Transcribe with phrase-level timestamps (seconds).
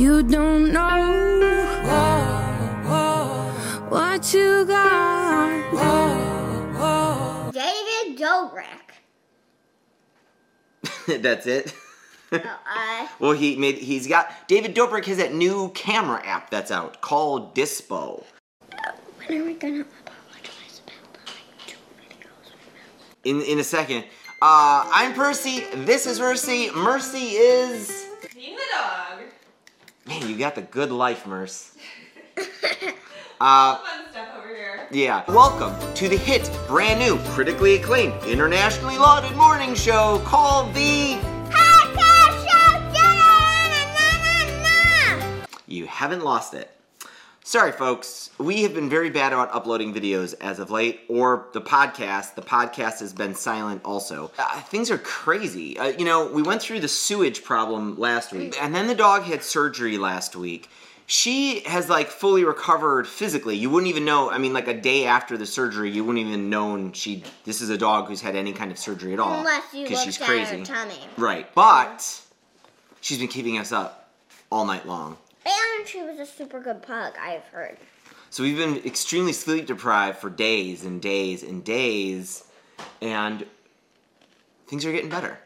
[0.00, 1.60] You don't know
[3.90, 5.60] what you got.
[7.52, 8.96] David Dobrik.
[11.20, 11.74] That's it.
[12.32, 16.70] Oh, uh, Well, he made he's got David Dobrik has that new camera app that's
[16.70, 18.24] out called Dispo.
[19.26, 22.52] when are we gonna apologize about the two videos?
[23.24, 24.04] In in a second.
[24.40, 25.60] Uh, I'm Percy.
[25.74, 26.70] This is Mercy.
[26.70, 28.09] Mercy is.
[30.06, 30.22] Being the dog.
[30.22, 31.74] Man, you got the good life, Merce.
[33.42, 34.86] Uh, Fun stuff over here.
[34.90, 35.24] yeah.
[35.26, 41.18] Welcome to the hit, brand new, critically acclaimed, internationally lauded morning show called the.
[45.66, 46.68] You haven't lost it.
[47.50, 48.30] Sorry, folks.
[48.38, 52.36] We have been very bad about uploading videos as of late, or the podcast.
[52.36, 54.30] The podcast has been silent also.
[54.38, 55.76] Uh, things are crazy.
[55.76, 59.24] Uh, you know, we went through the sewage problem last week, and then the dog
[59.24, 60.70] had surgery last week.
[61.06, 63.56] She has like fully recovered physically.
[63.56, 64.30] You wouldn't even know.
[64.30, 67.24] I mean, like a day after the surgery, you wouldn't even known she.
[67.44, 69.40] This is a dog who's had any kind of surgery at all.
[69.40, 70.58] Unless you 'cause looked she's at crazy.
[70.60, 71.00] her tummy.
[71.16, 72.20] Right, but
[73.00, 74.08] she's been keeping us up
[74.52, 75.16] all night long.
[75.50, 77.76] And she was a super good pug, I've heard.
[78.30, 82.44] So we've been extremely sleep deprived for days and days and days,
[83.02, 83.44] and
[84.68, 85.36] things are getting better.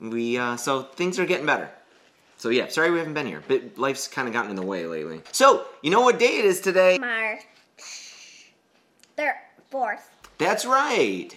[0.00, 1.68] We uh, so things are getting better.
[2.36, 4.86] So yeah, sorry we haven't been here, but life's kind of gotten in the way
[4.86, 5.22] lately.
[5.32, 6.98] So you know what day it is today?
[6.98, 7.40] March.
[9.16, 9.34] Third,
[9.68, 10.08] fourth.
[10.38, 11.36] That's right.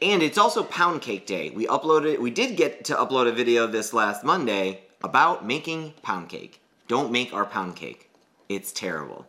[0.00, 1.50] And it's also Pound Cake Day.
[1.50, 2.20] We uploaded.
[2.20, 6.60] We did get to upload a video this last Monday about making pound cake.
[6.88, 8.10] Don't make our pound cake.
[8.48, 9.26] It's terrible.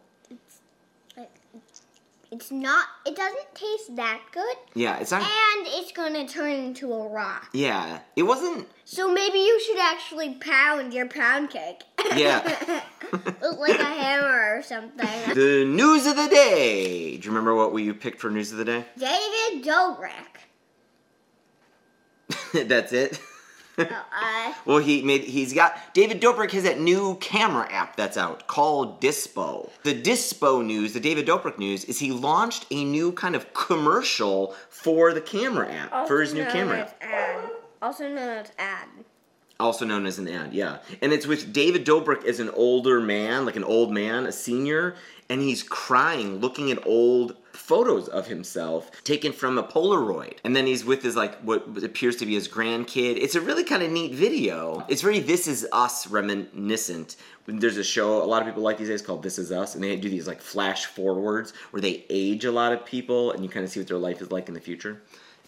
[2.31, 4.57] It's not, it doesn't taste that good.
[4.73, 5.21] Yeah, it's not.
[5.21, 7.49] And it's gonna turn into a rock.
[7.53, 8.67] Yeah, it wasn't.
[8.83, 11.83] So maybe you should actually pound your pound cake.
[12.15, 12.81] Yeah.
[13.57, 15.07] Like a hammer or something.
[15.33, 17.17] The news of the day.
[17.17, 18.85] Do you remember what we picked for news of the day?
[18.97, 20.43] David Dobrik.
[22.67, 23.19] That's it.
[24.65, 25.23] Well, he made.
[25.25, 29.69] He's got David Dobrik has that new camera app that's out called Dispo.
[29.83, 34.55] The Dispo news, the David Dobrik news, is he launched a new kind of commercial
[34.69, 37.01] for the camera app for his new camera app.
[37.01, 37.49] ad.
[37.81, 38.87] Also known as ad.
[39.59, 40.79] Also known as an ad, yeah.
[41.01, 44.95] And it's with David Dobrik as an older man, like an old man, a senior,
[45.29, 50.37] and he's crying, looking at old photos of himself taken from a Polaroid.
[50.43, 53.17] And then he's with his like what appears to be his grandkid.
[53.17, 54.85] It's a really kind of neat video.
[54.89, 57.15] It's very This Is Us reminiscent.
[57.47, 59.83] There's a show a lot of people like these days called This Is Us, and
[59.83, 63.49] they do these like flash forwards where they age a lot of people, and you
[63.49, 65.01] kind of see what their life is like in the future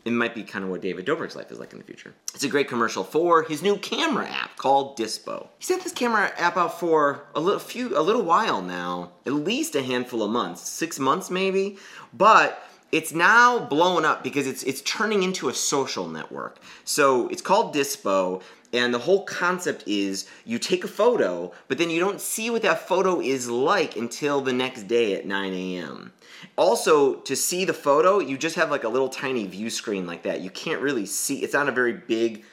[0.08, 2.14] it might be kind of what David Dobrik's life is like in the future.
[2.34, 5.48] It's a great commercial for his new camera app called Dispo.
[5.60, 9.34] He's had this camera app out for a little few a little while now, at
[9.34, 11.78] least a handful of months, six months maybe,
[12.14, 16.60] but it's now blowing up because it's it's turning into a social network.
[16.86, 18.42] So it's called Dispo,
[18.74, 22.62] and the whole concept is you take a photo, but then you don't see what
[22.64, 26.14] that photo is like until the next day at 9 a.m.
[26.58, 30.24] Also, to see the photo, you just have like a little tiny view screen like
[30.24, 30.42] that.
[30.42, 32.44] You can't really see, it's not a very big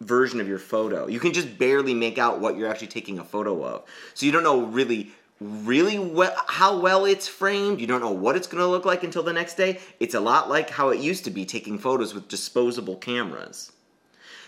[0.00, 1.06] version of your photo.
[1.06, 3.84] You can just barely make out what you're actually taking a photo of.
[4.14, 5.12] So you don't know really
[5.42, 7.80] really well how well it's framed.
[7.80, 9.80] You don't know what it's going to look like until the next day.
[9.98, 13.72] It's a lot like how it used to be taking photos with disposable cameras.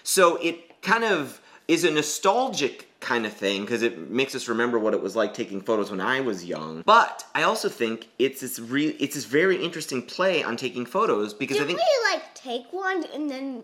[0.02, 4.78] So it kind of is a nostalgic kind of thing because it makes us remember
[4.78, 6.82] what it was like taking photos when I was young.
[6.86, 11.34] But I also think it's this re- it's this very interesting play on taking photos
[11.34, 13.62] because I think we like take one and then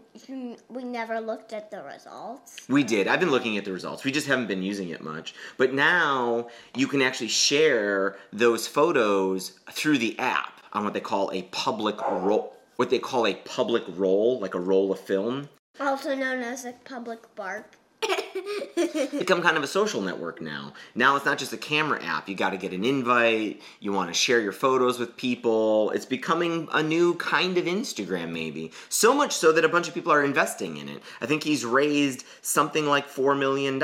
[0.69, 2.67] we never looked at the results?
[2.69, 3.09] We did.
[3.09, 4.05] I've been looking at the results.
[4.05, 5.35] We just haven't been using it much.
[5.59, 11.31] But now you can actually share those photos through the app on what they call
[11.33, 12.57] a public roll.
[12.77, 15.51] What they call a public roll, like a roll of film.
[15.79, 17.77] Also known as a public bark.
[19.19, 20.73] Become kind of a social network now.
[20.95, 22.29] Now it's not just a camera app.
[22.29, 23.61] You got to get an invite.
[23.79, 25.91] You want to share your photos with people.
[25.91, 28.73] It's becoming a new kind of Instagram, maybe.
[28.89, 31.03] So much so that a bunch of people are investing in it.
[31.21, 33.79] I think he's raised something like $4 million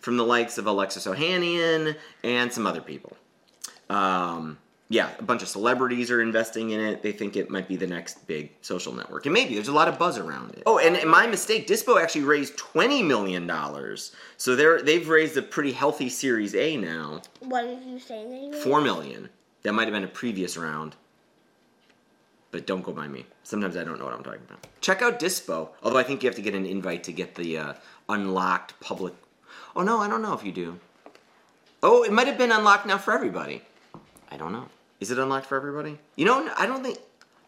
[0.00, 3.16] from the likes of Alexis Ohanian and some other people.
[3.88, 4.58] Um,
[4.94, 7.02] yeah, a bunch of celebrities are investing in it.
[7.02, 9.26] They think it might be the next big social network.
[9.26, 10.62] And maybe there's a lot of buzz around it.
[10.66, 13.50] Oh, and my mistake, Dispo actually raised $20 million.
[14.36, 17.22] So they're, they've raised a pretty healthy Series A now.
[17.40, 19.30] What did you say that 4 million.
[19.64, 20.94] That might have been a previous round.
[22.52, 23.26] But don't go by me.
[23.42, 24.64] Sometimes I don't know what I'm talking about.
[24.80, 25.70] Check out Dispo.
[25.82, 27.72] Although I think you have to get an invite to get the uh,
[28.08, 29.14] unlocked public.
[29.74, 30.78] Oh, no, I don't know if you do.
[31.82, 33.62] Oh, it might have been unlocked now for everybody.
[34.30, 34.68] I don't know.
[35.04, 35.98] Is it unlocked for everybody?
[36.16, 36.96] You know, I don't think.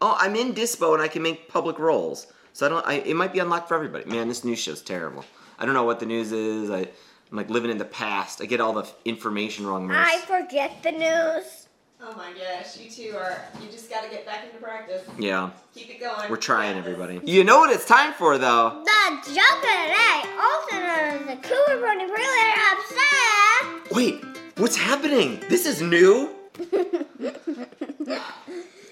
[0.02, 2.86] Oh, I'm in Dispo and I can make public rolls, so I don't.
[2.86, 4.04] I, it might be unlocked for everybody.
[4.04, 5.24] Man, this news show's terrible.
[5.58, 6.70] I don't know what the news is.
[6.70, 8.42] I, I'm like living in the past.
[8.42, 9.86] I get all the f- information wrong.
[9.86, 9.96] Merce.
[10.06, 11.62] I forget the news.
[11.98, 13.40] Oh my gosh, you two are.
[13.62, 15.02] You just gotta get back into practice.
[15.18, 16.28] Yeah, Keep it going.
[16.28, 16.92] we're trying, Practice.
[17.02, 17.32] everybody.
[17.32, 18.82] You know what it's time for, though.
[18.84, 23.92] The joke of the day, also known as the Cooper Brody Prelude upset.
[23.92, 24.22] Wait,
[24.58, 25.40] what's happening?
[25.48, 26.34] This is new.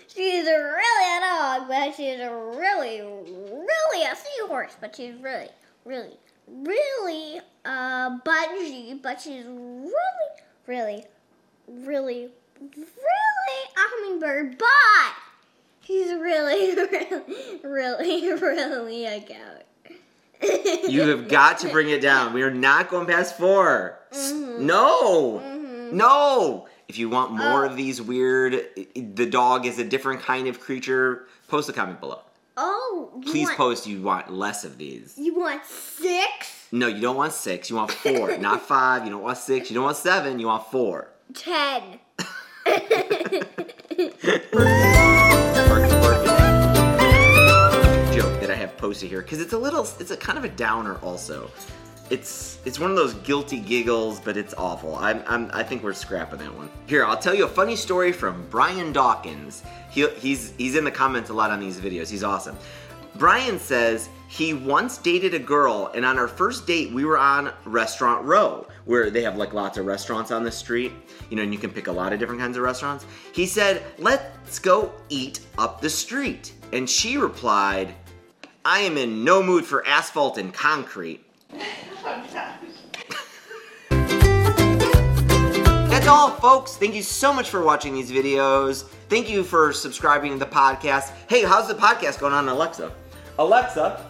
[0.08, 5.48] She's really a dog, but she's a really, really a seahorse, but she's really,
[5.84, 6.16] really,
[6.48, 9.90] really uh bungee, but she's really,
[10.68, 11.04] really,
[11.68, 12.28] really,
[12.60, 15.14] really a hummingbird, but
[15.80, 19.64] he's really, really, really, really a goat.
[20.88, 22.32] You have got to bring it down.
[22.34, 25.40] We are not going past 4 S- No,
[25.90, 26.66] no.
[26.88, 27.76] If you want more of oh.
[27.76, 31.26] these weird, the dog is a different kind of creature.
[31.48, 32.20] Post a comment below.
[32.56, 35.14] Oh, Please want, post you want less of these.
[35.16, 36.68] You want six?
[36.70, 37.70] No, you don't want six.
[37.70, 39.04] You want four, not five.
[39.04, 39.70] You don't want six.
[39.70, 40.38] You don't want seven.
[40.38, 41.10] You want four.
[41.32, 42.00] Ten.
[48.14, 50.48] joke that I have posted here because it's a little, it's a kind of a
[50.48, 50.96] downer.
[50.98, 51.50] Also,
[52.10, 54.96] it's it's one of those guilty giggles, but it's awful.
[54.96, 56.68] I'm, I'm I think we're scrapping that one.
[56.86, 59.62] Here, I'll tell you a funny story from Brian Dawkins.
[59.90, 62.10] He, he's he's in the comments a lot on these videos.
[62.10, 62.56] He's awesome.
[63.16, 67.52] Brian says he once dated a girl, and on our first date, we were on
[67.64, 70.92] Restaurant Row, where they have like lots of restaurants on the street,
[71.30, 73.06] you know, and you can pick a lot of different kinds of restaurants.
[73.32, 76.52] He said, Let's go eat up the street.
[76.72, 77.94] And she replied,
[78.64, 81.23] I am in no mood for asphalt and concrete.
[86.04, 86.76] That's all, folks.
[86.76, 88.82] Thank you so much for watching these videos.
[89.08, 91.12] Thank you for subscribing to the podcast.
[91.30, 92.92] Hey, how's the podcast going on, Alexa?
[93.38, 94.04] Alexa,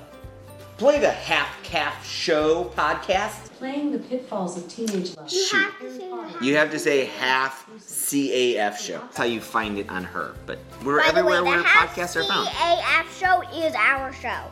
[0.76, 3.48] play the Half Caf Show podcast.
[3.58, 5.30] Playing the pitfalls of teenage love.
[5.30, 5.56] You Shoot.
[5.62, 6.44] have to say.
[6.44, 8.98] You have to say half CAF show.
[8.98, 10.34] That's how you find it on her.
[10.46, 12.48] But we're By the way, everywhere the where Half podcasts are found.
[12.48, 14.50] Half CAF show is our show.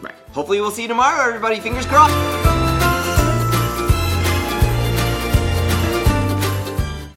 [0.00, 0.14] Right.
[0.32, 1.60] Hopefully, we'll see you tomorrow, everybody.
[1.60, 2.59] Fingers crossed.